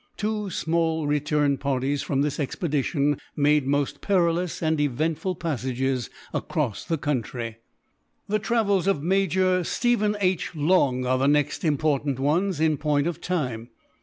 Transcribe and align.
Two 0.17 0.49
small 0.49 1.05
return 1.05 1.59
parties 1.59 2.01
from 2.01 2.23
this 2.23 2.39
expedition 2.39 3.19
made 3.35 3.67
most 3.67 4.01
perilous 4.01 4.59
and 4.59 4.81
eventful 4.81 5.35
passages 5.35 6.09
across 6.33 6.83
the 6.83 6.97
country. 6.97 7.57
The 8.27 8.39
travels 8.39 8.87
of 8.87 9.03
major 9.03 9.63
Stephen 9.63 10.17
H. 10.19 10.55
Long 10.55 11.05
are 11.05 11.19
the 11.19 11.27
next 11.27 11.63
important 11.63 12.17
ones 12.19 12.59
in 12.59 12.77
point 12.77 13.05
of 13.05 13.21
time. 13.21 13.69